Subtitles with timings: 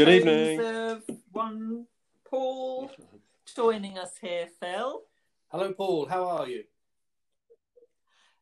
[0.00, 0.60] Good tones evening.
[0.64, 1.86] of one
[2.24, 2.90] Paul
[3.54, 5.02] joining us here, Phil.
[5.48, 6.06] Hello, Paul.
[6.06, 6.64] How are you?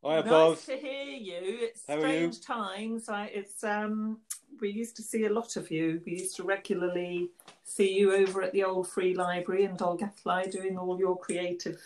[0.04, 0.64] Hi, nice above.
[0.66, 1.58] to hear you.
[1.62, 2.02] It's How are you?
[2.02, 3.08] strange times.
[3.08, 4.18] I, it's um,
[4.60, 6.00] we used to see a lot of you.
[6.06, 7.30] We used to regularly
[7.64, 11.82] see you over at the old Free Library in Dolgellau doing all your creative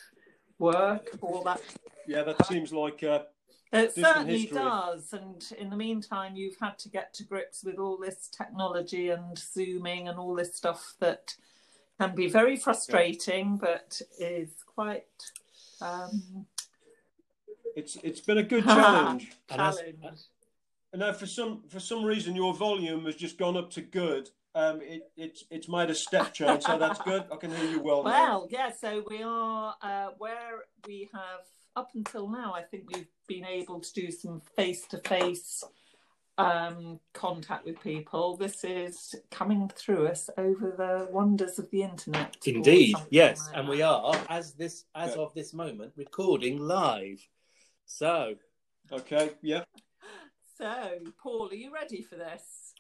[0.59, 1.63] work, all that
[2.07, 3.21] Yeah, that seems like uh,
[3.73, 4.59] It certainly history.
[4.59, 5.13] does.
[5.13, 9.39] And in the meantime, you've had to get to grips with all this technology and
[9.39, 11.35] zooming and all this stuff that
[11.99, 15.07] can be very frustrating, but is quite
[15.81, 16.47] um,
[17.77, 19.33] it's it's been a good challenge.
[19.51, 20.21] And as- challenge.
[20.93, 24.29] And now, for some for some reason, your volume has just gone up to good.
[24.55, 27.25] Um, it, it's it's made a step change, so that's good.
[27.33, 28.11] I can hear you well, now.
[28.11, 33.09] Well, yeah, so we are uh, where we have, up until now, I think we've
[33.29, 35.63] been able to do some face to face
[37.13, 38.37] contact with people.
[38.37, 42.37] This is coming through us over the wonders of the internet.
[42.47, 43.71] Indeed, yes, like and that.
[43.71, 45.23] we are as this as Yeah.
[45.23, 47.27] of this moment recording live.
[47.87, 48.37] So
[48.91, 49.65] Okay, yeah,
[50.59, 52.75] So, Paul, are you ready for this?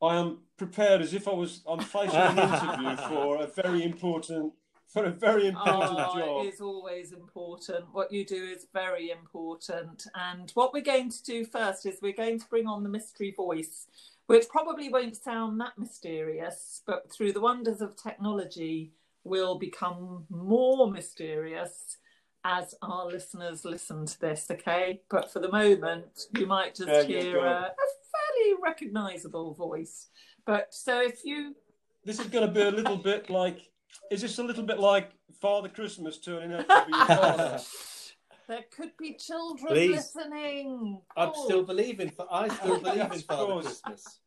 [0.00, 4.52] I am prepared as if I was I'm facing an interview for a very important
[4.88, 6.44] for a very important Oh, job.
[6.46, 7.86] it is always important.
[7.92, 10.06] What you do is very important.
[10.14, 13.34] And what we're going to do first is we're going to bring on the mystery
[13.36, 13.86] voice,
[14.26, 18.92] which probably won't sound that mysterious, but through the wonders of technology
[19.24, 21.98] will become more mysterious
[22.44, 25.00] as our listeners listen to this, okay?
[25.10, 27.74] But for the moment, you might just Yeah, hear a, a
[28.12, 30.06] fairly recognizable voice.
[30.44, 31.56] But so if you
[32.04, 33.58] This is going to be a little bit like.
[34.10, 35.10] Is this a little bit like
[35.40, 37.60] Father Christmas turning up to be your father?
[38.48, 39.90] There could be children Please.
[39.90, 41.00] listening.
[41.16, 41.44] I'm Paul.
[41.46, 42.12] still believing.
[42.30, 43.80] I still believe in Father course.
[43.80, 44.20] Christmas.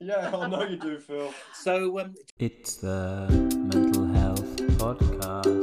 [0.00, 1.32] yeah, I know you do, Phil.
[1.54, 3.28] So um, It's the
[3.72, 5.61] Mental Health Podcast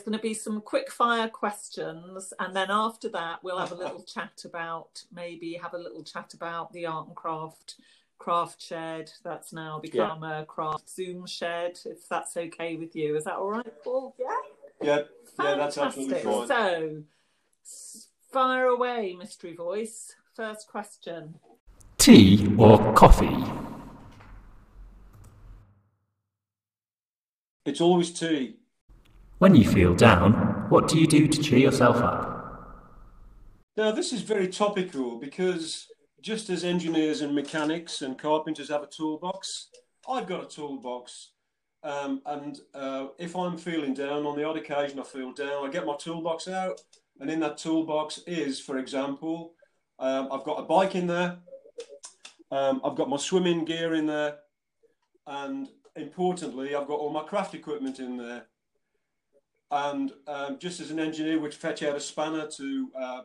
[0.00, 3.74] It's going to be some quick fire questions, and then after that, we'll have a
[3.74, 7.74] little chat about maybe have a little chat about the art and craft
[8.18, 11.78] craft shed that's now become a craft Zoom shed.
[11.84, 14.14] If that's okay with you, is that all right, Paul?
[14.18, 14.36] Yeah.
[14.80, 15.02] Yeah,
[15.38, 16.48] yeah, that's absolutely Fantastic.
[16.48, 17.04] fine.
[17.62, 20.14] So, fire away, mystery voice.
[20.34, 21.34] First question.
[21.98, 23.44] Tea or coffee?
[27.66, 28.59] It's always tea.
[29.40, 30.34] When you feel down,
[30.68, 32.92] what do you do to cheer yourself up?
[33.74, 35.86] Now, this is very topical because
[36.20, 39.68] just as engineers and mechanics and carpenters have a toolbox,
[40.06, 41.30] I've got a toolbox.
[41.82, 45.70] Um, and uh, if I'm feeling down, on the odd occasion I feel down, I
[45.70, 46.78] get my toolbox out.
[47.18, 49.54] And in that toolbox is, for example,
[49.98, 51.38] um, I've got a bike in there,
[52.50, 54.36] um, I've got my swimming gear in there,
[55.26, 58.44] and importantly, I've got all my craft equipment in there.
[59.70, 63.20] And um, just as an engineer would fetch out a spanner to uh,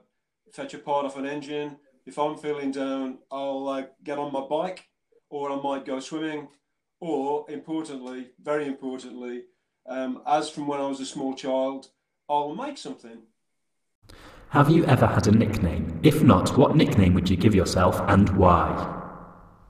[0.51, 1.77] fetch a part off an engine.
[2.05, 4.87] If I'm feeling down, I'll uh, get on my bike
[5.29, 6.47] or I might go swimming.
[6.99, 9.43] Or, importantly, very importantly,
[9.87, 11.89] um, as from when I was a small child,
[12.29, 13.23] I'll make something.
[14.49, 15.99] Have you ever had a nickname?
[16.03, 19.01] If not, what nickname would you give yourself and why?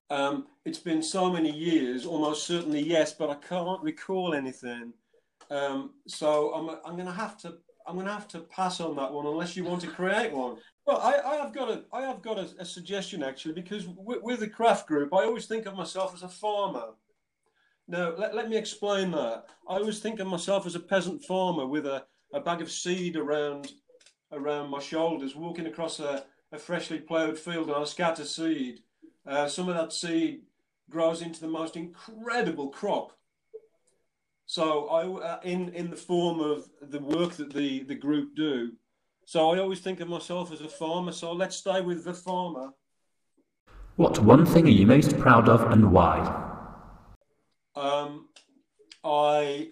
[0.09, 4.93] Um, it's been so many years, almost certainly yes, but I can't recall anything.
[5.51, 7.57] Um, so I'm, I'm going to have to
[7.87, 10.57] I'm going to have to pass on that one unless you want to create one.
[10.87, 14.21] Well, I, I have got a I have got a, a suggestion actually because with,
[14.23, 16.93] with the craft group, I always think of myself as a farmer.
[17.87, 19.45] Now, let, let me explain that.
[19.69, 22.03] I always think of myself as a peasant farmer with a,
[22.33, 23.71] a bag of seed around
[24.31, 28.79] around my shoulders, walking across a, a freshly ploughed field and I scatter seed.
[29.27, 30.41] Uh, some of that seed
[30.89, 33.11] grows into the most incredible crop.
[34.45, 38.73] So I, uh, in in the form of the work that the the group do.
[39.25, 41.11] So I always think of myself as a farmer.
[41.11, 42.69] So let's stay with the farmer.
[43.95, 46.19] What one thing are you most proud of and why?
[47.75, 48.29] Um,
[49.03, 49.71] I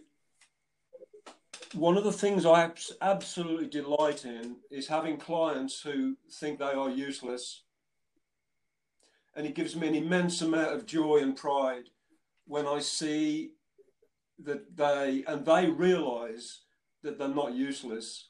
[1.73, 2.71] one of the things I
[3.01, 7.63] absolutely delight in is having clients who think they are useless,
[9.35, 11.89] and it gives me an immense amount of joy and pride
[12.45, 13.51] when I see
[14.39, 16.61] that they and they realise
[17.03, 18.29] that they're not useless.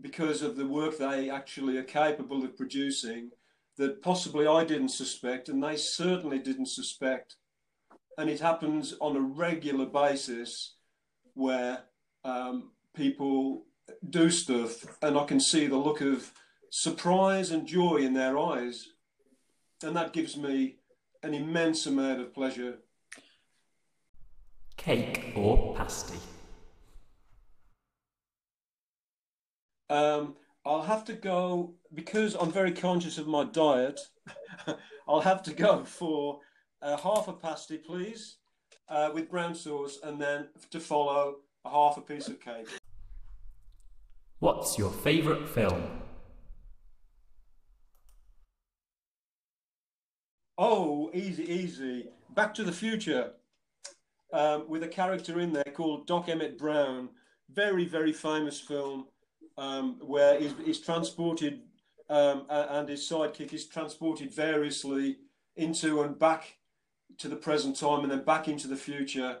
[0.00, 3.30] because of the work they actually are capable of producing
[3.76, 7.36] that possibly I didn't suspect, and they certainly didn't suspect.
[8.18, 10.74] And it happens on a regular basis
[11.34, 11.84] where
[12.24, 13.64] um, people
[14.08, 16.32] do stuff, and I can see the look of
[16.70, 18.88] surprise and joy in their eyes.
[19.82, 20.76] And that gives me
[21.22, 22.78] an immense amount of pleasure.
[24.80, 26.18] Cake or pasty?
[29.90, 34.00] Um, I'll have to go because I'm very conscious of my diet.
[35.06, 36.40] I'll have to go for
[36.80, 38.38] uh, half a pasty, please,
[38.88, 42.68] uh, with brown sauce, and then to follow a half a piece of cake.
[44.38, 46.00] What's your favourite film?
[50.56, 52.06] Oh, easy, easy.
[52.34, 53.32] Back to the Future,
[54.32, 57.08] um, with a character in there called Doc Emmett Brown.
[57.52, 59.06] Very, very famous film
[59.58, 61.60] um, where he's, he's transported
[62.08, 65.18] um, and his sidekick is transported variously
[65.56, 66.56] into and back
[67.18, 69.38] to the present time and then back into the future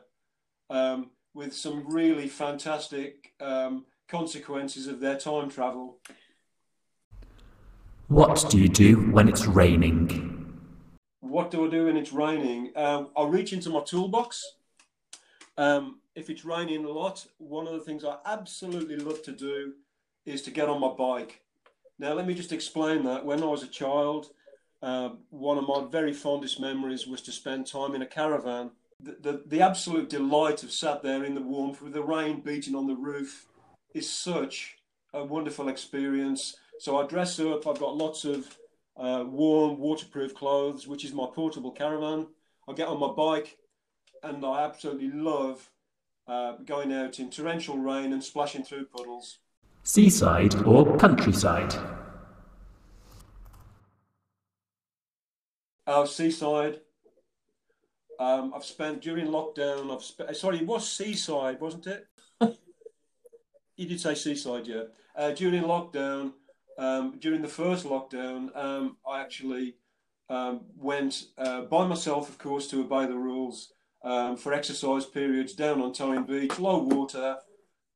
[0.68, 5.98] um, with some really fantastic um, consequences of their time travel.
[8.08, 10.58] What do you do when it's raining?
[11.20, 12.72] What do I do when it's raining?
[12.74, 14.56] Um, I reach into my toolbox.
[15.60, 19.74] Um, if it's raining a lot, one of the things I absolutely love to do
[20.24, 21.42] is to get on my bike.
[21.98, 23.26] Now, let me just explain that.
[23.26, 24.30] When I was a child,
[24.82, 28.70] uh, one of my very fondest memories was to spend time in a caravan.
[29.00, 32.74] The, the, the, absolute delight of sat there in the warmth with the rain beating
[32.74, 33.46] on the roof
[33.94, 34.78] is such
[35.12, 36.56] a wonderful experience.
[36.78, 38.56] So I dress up, I've got lots of
[38.96, 42.28] uh, warm, waterproof clothes, which is my portable caravan.
[42.66, 43.58] I get on my bike
[44.22, 45.70] and I absolutely love
[46.26, 49.38] uh, going out in torrential rain and splashing through puddles.
[49.82, 51.74] Seaside or countryside?
[55.86, 56.80] Uh, seaside.
[58.18, 59.92] Um, I've spent during lockdown.
[59.92, 60.36] I've spent.
[60.36, 62.06] Sorry, it was seaside, wasn't it?
[63.76, 64.82] you did say seaside, yeah.
[65.16, 66.32] Uh, during lockdown,
[66.78, 69.76] um, during the first lockdown, um, I actually
[70.28, 75.52] um, went uh, by myself, of course, to obey the rules um, for exercise periods
[75.52, 77.38] down on Tywyn Beach, low water.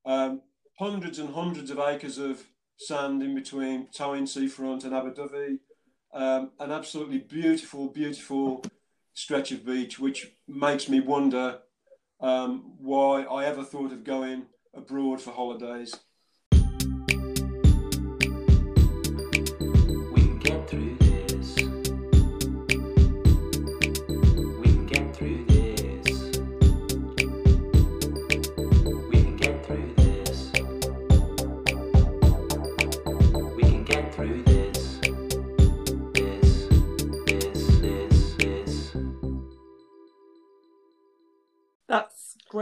[0.04, 0.42] Um,
[0.78, 2.42] hundreds and hundreds of acres of
[2.76, 5.58] sand in between Tywyn Seafront and Dhabi.
[6.12, 8.64] Um, an absolutely beautiful, beautiful
[9.14, 11.60] stretch of beach, which makes me wonder
[12.20, 15.94] um, why I ever thought of going abroad for holidays.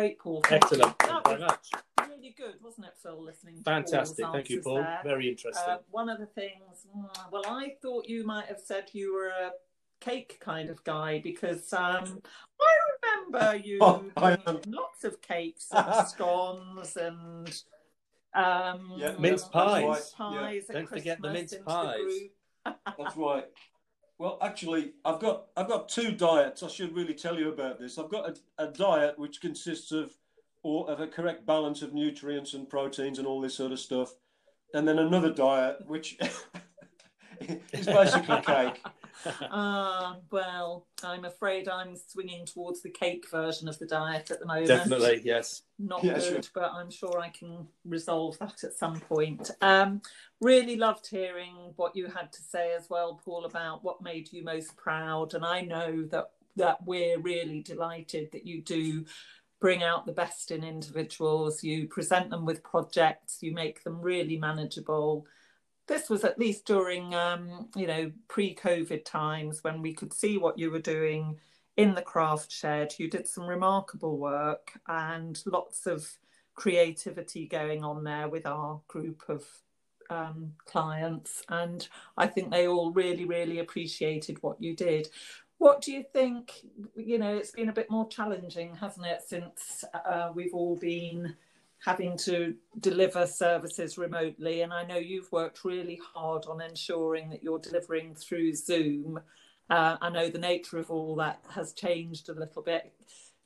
[0.02, 0.43] Great, Paul.
[0.43, 0.99] Thank Excellent.
[0.99, 1.70] Thank you very much.
[2.08, 3.22] Really good, wasn't it, Phil?
[3.22, 3.62] Listening.
[3.64, 4.26] Fantastic.
[4.32, 4.76] Thank you, Paul.
[4.76, 5.00] There.
[5.04, 5.64] Very interesting.
[5.66, 6.87] Uh, one of the things.
[6.96, 9.53] Mm, well, I thought you might have said you were a
[10.00, 12.22] cake kind of guy because um,
[12.60, 12.77] I
[13.31, 14.05] remember you oh,
[14.67, 17.62] lots of cakes and scones and
[18.34, 20.12] um, yeah, mince pies.
[20.17, 20.74] Pies yeah.
[20.74, 21.96] Don't forget the mince pies.
[22.65, 23.44] The That's right.
[24.22, 26.62] Well, actually, I've got I've got two diets.
[26.62, 27.98] I should really tell you about this.
[27.98, 30.12] I've got a, a diet which consists of
[30.62, 34.14] or of a correct balance of nutrients and proteins and all this sort of stuff,
[34.74, 36.17] and then another diet which
[37.72, 38.81] is basically cake.
[39.26, 44.41] Ah, uh, well, I'm afraid I'm swinging towards the cake version of the diet at
[44.41, 44.69] the moment.
[44.69, 45.62] Definitely, yes.
[45.79, 46.52] Not yeah, good, sure.
[46.55, 49.50] but I'm sure I can resolve that at some point.
[49.60, 50.02] Um,
[50.41, 54.44] really loved hearing what you had to say as well, Paul, about what made you
[54.44, 55.34] most proud.
[55.34, 59.05] And I know that that we're really delighted that you do
[59.58, 61.62] bring out the best in individuals.
[61.62, 63.38] You present them with projects.
[63.41, 65.24] You make them really manageable
[65.86, 70.58] this was at least during um, you know pre-covid times when we could see what
[70.58, 71.39] you were doing
[71.77, 72.94] in the craft shed.
[72.98, 76.06] You did some remarkable work and lots of
[76.55, 79.44] creativity going on there with our group of
[80.10, 81.43] um, clients.
[81.48, 81.86] And
[82.17, 85.08] i think they all really really appreciated what you did.
[85.58, 86.53] What do you think
[86.96, 91.36] you know it's been a bit more challenging hasn't it since uh, we've all been
[91.84, 94.62] having to deliver services remotely.
[94.62, 99.20] And I know you've worked really hard on ensuring that you're delivering through Zoom.
[99.69, 102.93] Uh, I know the nature of all that has changed a little bit.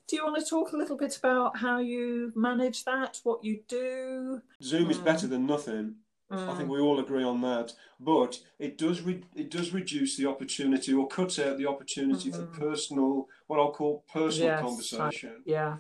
[0.09, 3.61] Do you want to talk a little bit about how you manage that, what you
[3.69, 4.41] do?
[4.63, 5.05] Zoom is mm.
[5.05, 5.97] better than nothing.
[6.29, 6.73] I think mm.
[6.73, 7.73] we all agree on that.
[8.01, 12.39] But it does re- it does reduce the opportunity or cuts out the opportunity for
[12.39, 12.61] mm-hmm.
[12.61, 15.43] personal, what I'll call personal Yes, I- conversation.
[15.45, 15.77] Yeah.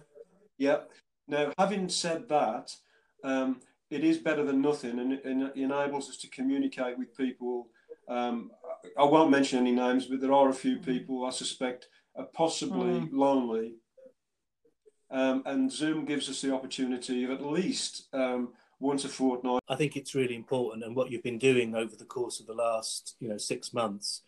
[0.57, 0.79] Yeah.
[1.29, 2.75] Now, having said that,
[3.25, 7.69] um, it is better than nothing, and, it enables us to communicate with people.
[8.09, 8.51] Um,
[8.97, 13.01] I won't mention any names, but there are a few people I suspect are possibly
[13.01, 13.13] Mm.
[13.13, 13.75] lonely.
[15.11, 19.63] Um, and Zoom gives us the opportunity of at least um, once a fortnight.
[19.69, 22.55] I think it's really important, and what you've been doing over the course of the
[22.55, 24.23] last, you know, six months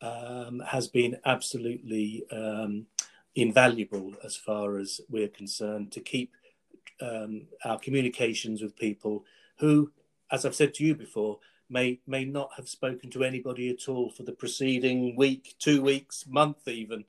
[0.00, 2.86] um, has been absolutely um,
[3.34, 6.35] invaluable as far as we're concerned to keep
[7.00, 9.24] um, our communications with people
[9.58, 9.90] who,
[10.30, 11.38] as I've said to you before,
[11.68, 16.24] may may not have spoken to anybody at all for the preceding week, two weeks,
[16.28, 17.04] month, even.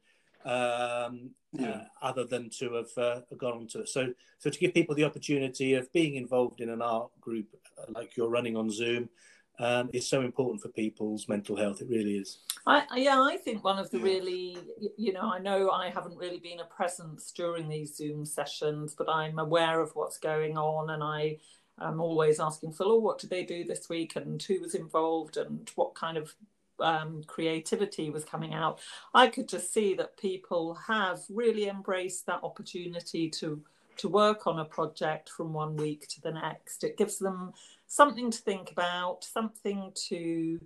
[0.45, 1.69] Um, Yeah.
[1.69, 5.05] uh, other than to have uh, gone on to so so to give people the
[5.05, 7.47] opportunity of being involved in an art group
[7.79, 9.09] uh, like you're running on Zoom
[9.59, 11.81] um, is so important for people's mental health.
[11.81, 12.39] It really is.
[12.65, 14.57] I, yeah, I think one of the really,
[14.97, 19.09] you know, I know I haven't really been a presence during these Zoom sessions, but
[19.09, 21.37] I'm aware of what's going on, and I
[21.81, 25.37] am always asking Phil, oh, what did they do this week, and who was involved,
[25.37, 26.35] and what kind of
[26.79, 28.79] um, creativity was coming out.
[29.13, 33.61] I could just see that people have really embraced that opportunity to
[33.97, 36.83] to work on a project from one week to the next.
[36.83, 37.51] It gives them
[37.87, 40.59] something to think about, something to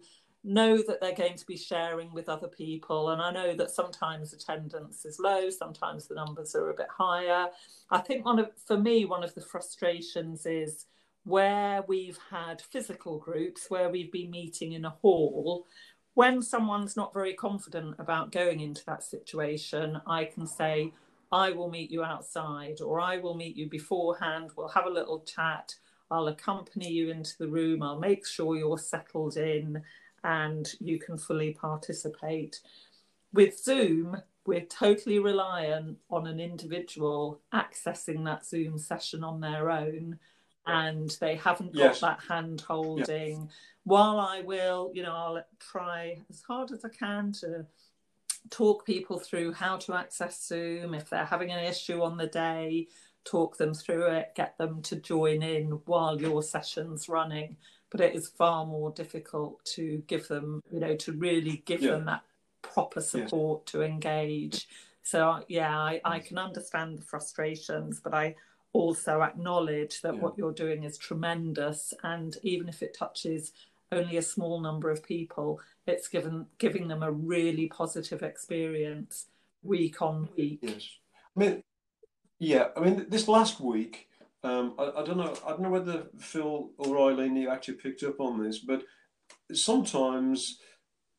[0.44, 3.10] know that they're going to be sharing with other people.
[3.10, 7.48] And I know that sometimes attendance is low, sometimes the numbers are a bit higher.
[7.92, 10.88] I think one of, for me, one of the frustrations is
[11.24, 15.68] where we've had physical groups, where we've been meeting in a hall.
[16.16, 20.92] When someone's not very confident about going into that situation, I can say,
[21.32, 24.50] I will meet you outside, or I will meet you beforehand.
[24.58, 25.75] We'll have a little chat.
[26.12, 27.82] I'll accompany you into the room.
[27.82, 29.82] I'll make sure you're settled in
[30.24, 32.60] and you can fully participate.
[33.34, 40.20] With Zoom, we're totally reliant on an individual accessing that Zoom session on their own,
[40.68, 42.01] and they haven't got Yes.
[42.01, 43.50] that hand holding.
[43.84, 47.65] While I will, you know, I'll try as hard as I can to
[48.50, 52.88] talk people through how to access Zoom if they're having an issue on the day,
[53.24, 57.58] talk them through it, get them to join in while your session's running.
[57.90, 61.92] But it is far more difficult to give them, you know, to really give Yeah.
[61.92, 62.24] them that
[62.62, 64.68] proper support to engage.
[65.04, 68.36] So yeah, I, I can understand the frustrations, but I
[68.72, 70.22] also acknowledge that Yeah.
[70.22, 71.94] what you're doing is tremendous.
[72.04, 73.51] And even if it touches
[73.92, 79.28] only a small number of people, it's given giving them a really positive experience
[79.63, 80.60] week on week.
[80.62, 80.90] Yes.
[81.36, 81.63] I mean,
[82.41, 82.67] yeah.
[82.75, 84.07] I mean, this last week,
[84.43, 85.33] um, I, I don't know.
[85.45, 88.83] I don't know whether Phil or Eileen you actually picked up on this, but
[89.53, 90.60] sometimes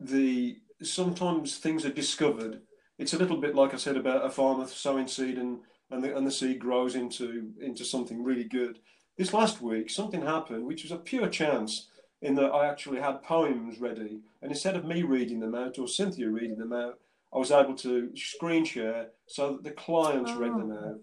[0.01, 2.61] the sometimes things are discovered.
[2.99, 5.61] It's a little bit like I said about a farmer sowing seed and
[5.91, 8.81] and the, and the seed grows into into something really good.
[9.17, 11.89] This last week, something happened which was a pure chance
[12.23, 15.87] in that I actually had poems ready, and instead of me reading them out or
[15.89, 16.99] Cynthia reading them out,
[17.35, 20.89] I was able to screen share so that the clients read them Oh.
[20.91, 21.01] out.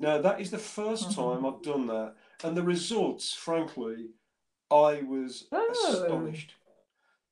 [0.00, 1.14] Now that is the 1st Mhm.
[1.14, 4.08] time I've done that, and the results, frankly,
[4.70, 5.70] I was Oh.
[5.70, 6.54] astonished.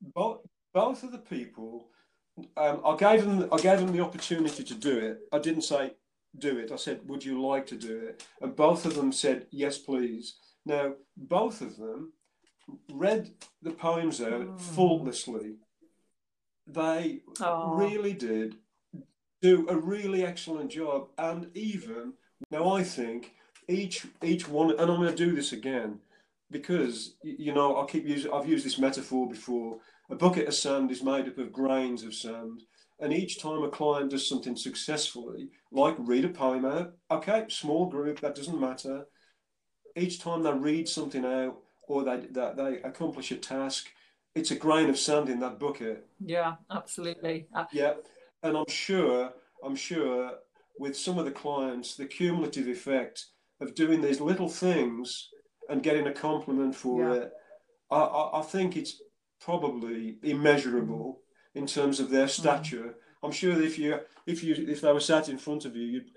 [0.01, 1.89] Both both of the people,
[2.55, 5.27] um, I gave them I gave them the opportunity to do it.
[5.31, 5.95] I didn't say
[6.37, 6.71] do it.
[6.71, 8.23] I said, would you like to do it?
[8.39, 10.35] And both of them said yes, please.
[10.63, 12.13] Now both of them
[12.91, 13.33] read
[13.63, 14.59] the poems out Mm.
[14.59, 15.57] faultlessly.
[16.67, 17.73] They Oh.
[17.73, 18.61] really did
[19.41, 22.13] do a really excellent job, and even
[22.51, 23.33] now I think
[23.67, 25.99] each each one, and I'm going to do this again
[26.51, 29.77] because you know I keep using I've used this metaphor before.
[30.09, 32.63] A bucket of sand is made up of grains of sand,
[32.99, 37.85] and each time a client does something successfully, like read a poem out, okay, small
[37.85, 39.05] group, that doesn't matter.
[39.95, 43.89] Each time they read something out or they that they accomplish a task,
[44.33, 46.07] it's a grain of sand in that bucket.
[46.19, 47.47] Yeah, absolutely.
[47.53, 47.93] Uh, Yeah,
[48.41, 49.31] and I'm sure,
[49.63, 50.31] I'm sure,
[50.79, 53.25] with some of the clients, the cumulative effect
[53.61, 55.29] of doing these little things
[55.69, 57.13] and getting a compliment for Yeah.
[57.21, 57.31] it,
[57.91, 58.93] I, I, I think it's
[59.41, 61.21] probably immeasurable
[61.53, 62.41] in terms of their mm-hmm.
[62.41, 62.95] stature.
[63.21, 65.85] I'm sure that if you, if you, if they were sat in front of you,
[65.93, 66.09] you'd,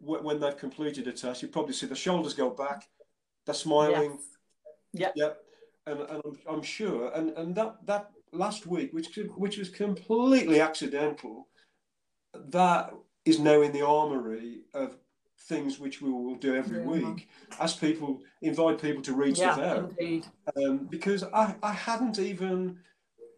[0.00, 2.88] when they've completed a task, you'd probably see the shoulders go back,
[3.46, 4.18] they're smiling.
[4.92, 5.12] Yes.
[5.16, 5.38] Yep,
[5.86, 10.60] and, and I'm, I'm sure, and, and that, that last week, which which was completely
[10.60, 11.48] accidental,
[12.34, 12.92] that
[13.24, 14.96] is now in the armory of
[15.38, 16.86] things which we will do every Yeah.
[16.86, 17.28] week.
[17.58, 19.92] Ask people, invite people to read stuff out
[20.56, 22.78] um, because I, I hadn't even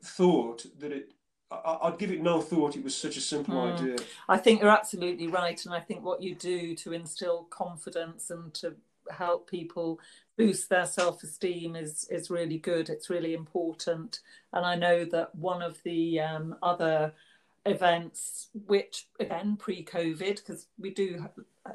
[0.02, 1.12] thought that it.
[1.50, 2.76] I, I'd give it no thought.
[2.76, 3.74] It was such a simple Mm.
[3.74, 3.96] idea.
[4.28, 8.52] I think you're absolutely right, and I think what you do to instill confidence and
[8.54, 8.76] to
[9.10, 10.00] help people
[10.36, 12.88] boost their self-esteem is is really good.
[12.88, 14.20] It's really important,
[14.52, 17.14] and I know that one of the um, other
[17.66, 21.26] events, which again pre-COVID, because we do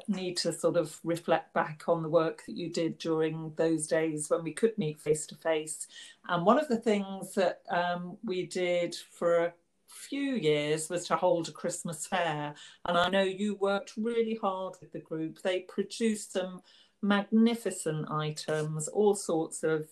[0.06, 4.30] need to sort of reflect back on the work that you did during those days
[4.30, 5.88] when we could meet face to face.
[6.28, 9.52] And one of the things that um, we did for a
[9.88, 12.54] few years was to hold a Christmas fair.
[12.84, 15.42] And I know you worked really hard with the group.
[15.42, 16.62] They produced some
[17.02, 19.88] magnificent items, all sorts of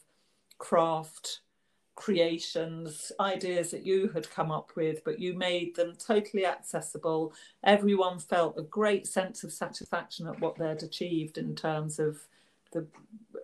[0.59, 1.41] craft
[1.99, 7.33] creations, ideas that you had come up with, but you made them totally accessible.
[7.65, 12.19] Everyone felt a great sense of satisfaction at what they'd achieved in terms of
[12.73, 12.87] the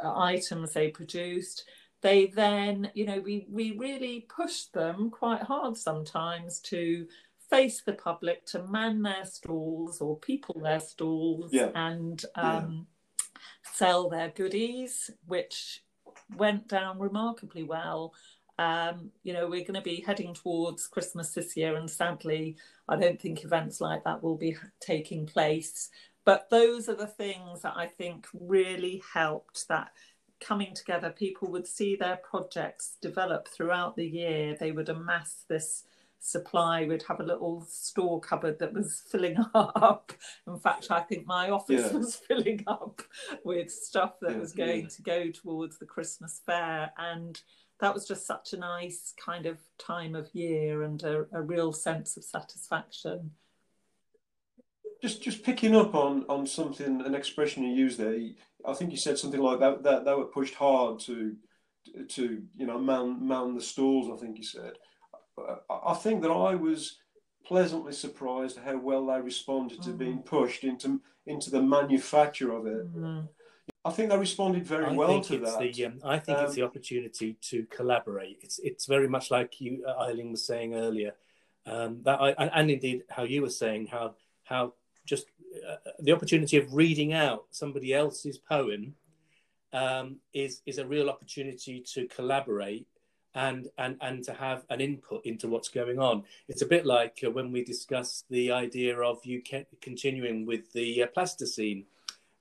[0.05, 1.65] items they produced.
[2.01, 7.09] They then, you know, we, we really pushed them quite hard sometimes to
[7.51, 11.71] face the public, to man their stalls or people their stalls Yeah.
[11.75, 12.87] and um,
[13.75, 15.83] sell their goodies, which
[16.37, 18.15] went down remarkably well.
[18.59, 22.57] Um, you know, we're going to be heading towards Christmas this year, and sadly,
[22.89, 25.91] I don't think events like that will be taking place.
[26.25, 29.91] But those are the things that I think really helped that
[30.41, 31.11] coming together.
[31.11, 35.85] People would see their projects develop throughout the year, they would amass this
[36.21, 36.87] supply.
[36.87, 40.13] We'd have a little store cupboard that was filling up.
[40.47, 41.99] In fact, I think my office Yeah.
[41.99, 43.03] was filling up
[43.45, 44.89] with stuff that Yeah, was going yeah.
[44.89, 46.93] to go towards the Christmas fair.
[46.99, 47.41] And
[47.81, 51.73] that was just such a nice kind of time of year and a, a real
[51.73, 53.33] sense of satisfaction.
[55.03, 58.17] Just just picking up on on something, an expression you used there.
[58.65, 59.83] I think you said something like that.
[59.83, 61.37] That they were pushed hard to
[62.09, 64.09] to you know man man the stalls.
[64.11, 64.79] I think you said.
[65.39, 65.57] I
[65.93, 66.99] I think that I was
[67.47, 69.99] pleasantly surprised how well they responded to Mhm.
[69.99, 72.95] being pushed into into the manufacture of it.
[72.95, 73.29] Mm.
[73.85, 75.59] I think they responded very I well to that.
[75.59, 78.39] the um, I think it's Um, the opportunity to collaborate.
[78.43, 81.15] It's it's very much like you uh, Eileen was saying earlier,
[81.67, 84.75] um, that I, and, and indeed how you were saying how how
[85.07, 85.27] just
[85.69, 88.97] uh, the opportunity of reading out somebody else's poem
[89.73, 92.87] um, is is a real opportunity to collaborate
[93.35, 96.25] and and and to have an input into what's going on.
[96.49, 99.43] It's a bit like uh, when we discussed the idea of you
[99.81, 101.85] continuing with the uh, plasticine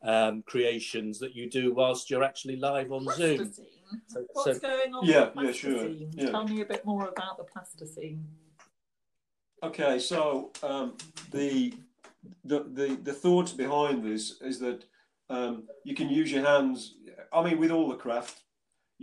[0.03, 3.37] um, creations that you do whilst you're actually live on Zoom.
[3.37, 3.65] Plasticine.
[4.07, 6.29] So, What's so going on Yeah, with yeah, sure, yeah.
[6.31, 8.25] Tell me a bit more about the plasticine.
[9.61, 10.97] Okay, so um,
[11.31, 11.73] the,
[12.43, 14.83] the the the thoughts behind this is that
[15.29, 16.95] um, you can use your hands.
[17.31, 18.43] I mean, with all the craft,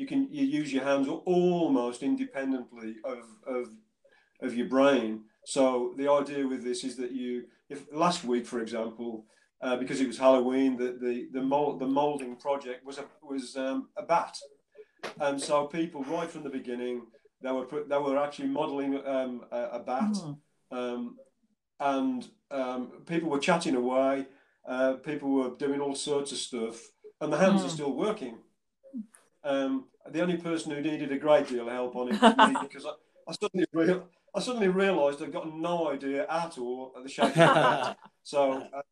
[0.01, 3.23] you can you use your hands almost independently of
[3.57, 3.65] of
[4.45, 5.11] of your brain.
[5.45, 5.63] So
[6.01, 7.33] the idea with this is that you,
[7.75, 9.11] if last week, for example,
[9.65, 13.57] uh, because it was Halloween, the the the, mold, the molding project was a was
[13.57, 14.35] um, a bat,
[15.27, 16.97] and so people right from the beginning
[17.43, 20.33] they were put, they were actually modelling um, a, a bat Hmm.
[20.79, 21.03] um,
[21.79, 24.27] and um, people were chatting away.
[24.75, 26.77] Uh, people were doing all sorts of stuff,
[27.21, 27.77] and the hands are Mm.
[27.79, 28.35] still working.
[29.43, 32.57] Um, the only person who needed a great deal of help on it was me
[32.63, 32.91] because I,
[33.29, 37.27] I suddenly real, I suddenly realised I'd got no idea at all at the shape
[37.29, 37.99] of the bat.
[38.23, 38.83] So, uh,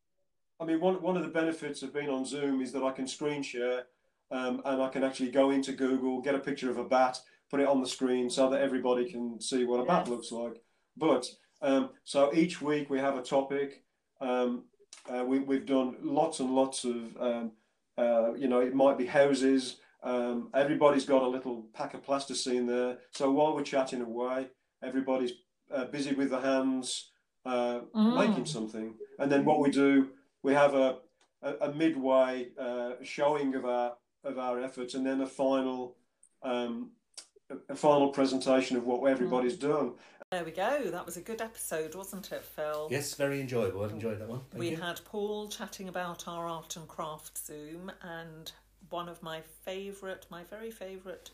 [0.59, 3.07] I mean, one one of the benefits of being on Zoom is that I can
[3.07, 3.83] screen share,
[4.31, 7.19] um, and I can actually go into Google, get a picture of a bat,
[7.49, 10.09] put it on the screen so that everybody can see what a bat Yes.
[10.09, 10.61] looks like.
[10.97, 11.27] But
[11.61, 13.83] um, so each week we have a topic.
[14.21, 14.65] Um,
[15.09, 17.51] uh, we, we've done lots and lots of, um,
[17.97, 19.77] uh, you know, it might be houses.
[20.03, 22.97] Um, everybody's got a little pack of plasticine there.
[23.11, 24.47] So while we're chatting away,
[24.81, 25.33] everybody's
[25.71, 27.11] uh, busy with the hands,
[27.45, 28.15] uh, Mm.
[28.27, 28.95] making something.
[29.19, 30.09] And then what we do,
[30.43, 30.99] we have a,
[31.41, 33.93] a, a midway uh, showing of our
[34.25, 35.95] of our efforts, and then a final
[36.43, 36.91] um,
[37.49, 39.93] a, a final presentation of what everybody's done.
[40.31, 40.91] There we go.
[40.91, 42.87] That was a good episode, wasn't it, Phil?
[42.91, 43.83] yes, very enjoyable.
[43.83, 44.41] I've enjoyed that one.
[44.51, 44.77] Thank we you.
[44.77, 48.51] had Paul chatting about our art and craft Zoom, and
[48.89, 51.29] one of my favourite, my very favourite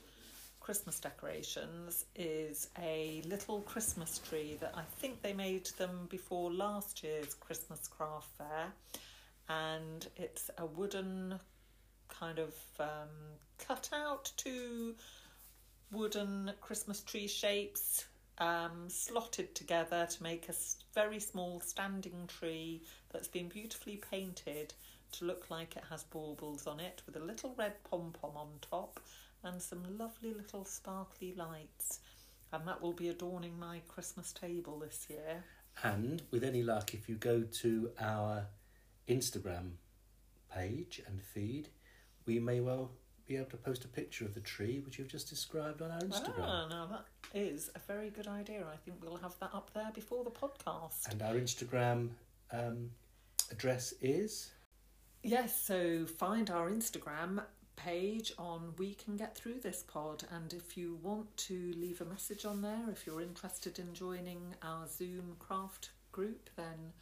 [0.59, 7.03] Christmas decorations is a little Christmas tree that I think they made them before last
[7.03, 8.73] year's Christmas craft fair,
[9.47, 11.39] and it's a wooden
[12.09, 13.09] kind of um,
[13.59, 14.95] cut out two
[15.91, 18.05] wooden Christmas tree shapes
[18.37, 20.53] um, slotted together to make a
[20.93, 24.73] very small standing tree that's been beautifully painted
[25.19, 28.47] to look like it has baubles on it with a little red pom pom on
[28.61, 28.99] top
[29.43, 31.99] and some lovely little sparkly lights.
[32.51, 35.43] And that will be adorning my Christmas table this year.
[35.83, 38.45] And with any luck, if you go to our
[39.07, 39.71] Instagram
[40.53, 41.69] page and feed,
[42.25, 42.91] we may well
[43.25, 45.99] be able to post a picture of the tree which you've just described on our
[45.99, 46.41] Instagram.
[46.41, 48.65] Ah, now that is a very good idea.
[48.71, 51.11] I think we'll have that up there before the podcast.
[51.11, 52.09] And our Instagram
[52.51, 52.91] um,
[53.51, 54.51] address is
[55.27, 57.41] Yes, so find our Instagram
[57.75, 60.23] page on We Can Get Through This Pod.
[60.31, 64.53] And if you want to leave a message on there, if you're interested in joining
[64.61, 66.93] our Zoom craft group, then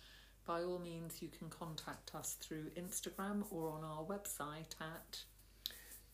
[0.46, 5.26] by all means you can contact us through Instagram or on our website at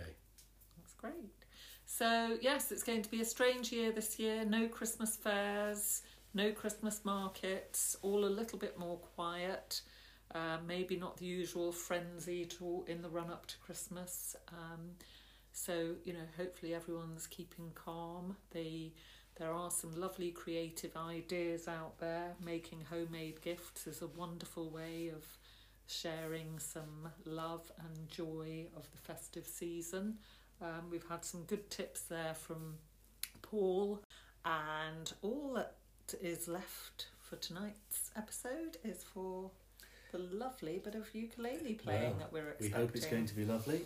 [0.78, 1.34] That's great.
[1.88, 4.46] So, yes, it's going to be a strange year this year.
[4.46, 9.82] No Christmas fairs, no Christmas markets, all a little bit more quiet.
[10.34, 14.36] Uh, maybe not the usual frenzy to, in the run up to Christmas.
[14.48, 14.92] Um,
[15.52, 18.38] so, you know, hopefully everyone's keeping calm.
[18.52, 18.94] They,
[19.36, 22.36] there are some lovely creative ideas out there.
[22.44, 25.26] Making homemade gifts is a wonderful way of
[25.86, 30.18] sharing some love and joy of the festive season.
[30.62, 32.76] Um, we've had some good tips there from
[33.42, 34.02] Paul,
[34.46, 35.76] and all that
[36.22, 39.52] is left for tonight's episode is for
[40.12, 42.72] the lovely bit of ukulele playing Well, that we're expecting.
[42.72, 43.82] We hope it's going to be lovely.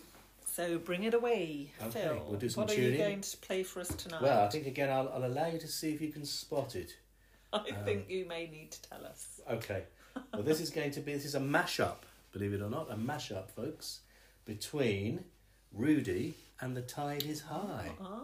[0.46, 2.26] So bring it away, Okay, Phil.
[2.28, 4.22] we'll do some what are you going to play for us tonight?
[4.22, 6.96] Well, I think again I'll, I'll allow you to see if you can spot it.
[7.54, 9.42] I um, think you may need to tell us.
[9.50, 9.84] Okay.
[10.34, 11.98] Well, this is going to be this is a mashup,
[12.32, 14.00] believe it or not, a mashup, folks,
[14.46, 15.26] between
[15.74, 17.92] Rudy and The Tide Is High.
[18.02, 18.22] Ah.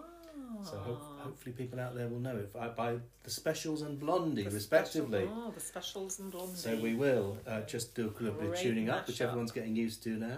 [0.63, 4.51] So hope, hopefully people out there will know it by, the Specials and Blondie, The
[4.51, 5.25] respectively.
[5.25, 6.55] Special, oh, the specials and blondie.
[6.55, 9.27] So we will uh, just do a little bit of tuning up, which mashup.
[9.27, 10.37] everyone's getting used to now.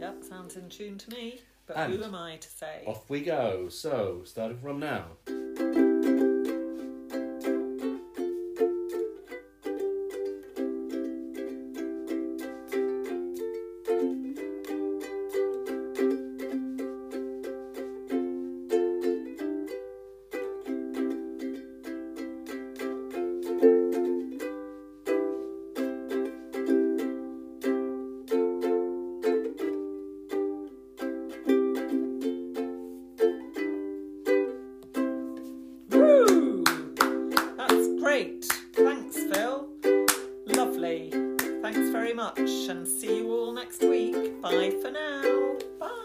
[0.00, 1.40] Yep, sounds in tune to me.
[1.66, 2.82] But And who am I to say?
[2.86, 3.68] Off we go.
[3.68, 5.04] So, starting from now.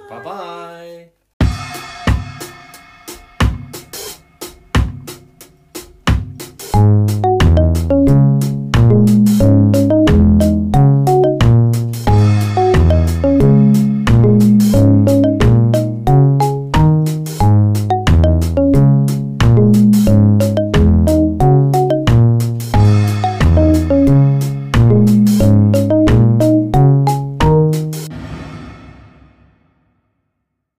[0.10, 0.55] Much, and